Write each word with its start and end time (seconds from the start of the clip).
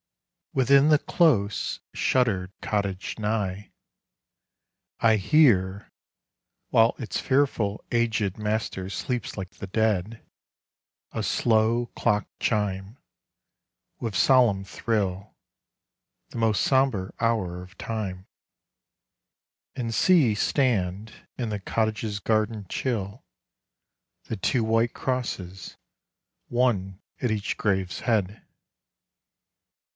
Within 0.53 0.89
the 0.89 0.97
close 0.99 1.79
shuttered 1.93 2.51
cottage 2.59 3.17
nigh 3.19 3.71
I 4.99 5.15
hear 5.15 5.87
while 6.69 6.95
its 6.97 7.21
fearful, 7.21 7.85
ag'd 7.91 8.37
master 8.37 8.89
sleeps 8.89 9.37
like 9.37 9.51
the 9.51 9.67
dead 9.67 10.25
A 11.11 11.21
slow 11.23 11.85
clock 11.95 12.27
chime 12.39 12.97
With 13.99 14.15
solemn 14.15 14.65
thrill 14.65 15.35
The 16.29 16.37
most 16.39 16.63
sombre 16.63 17.13
hour 17.21 17.61
of 17.61 17.77
time, 17.77 18.25
And 19.75 19.93
see 19.93 20.33
stand 20.35 21.27
in 21.37 21.49
the 21.49 21.59
cottage's 21.59 22.19
garden 22.19 22.65
chill 22.67 23.21
The 24.25 24.35
two 24.35 24.63
white 24.63 24.93
crosses, 24.93 25.77
one 26.47 26.99
at 27.21 27.31
each 27.31 27.55
grave's 27.55 28.01
head.... 28.01 28.43